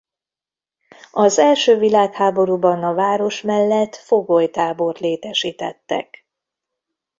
Az 1.11 1.37
első 1.39 1.77
világháborúban 1.77 2.83
a 2.83 2.93
város 2.93 3.41
mellett 3.41 3.95
fogolytábort 3.95 4.99
létesítettek. 4.99 6.25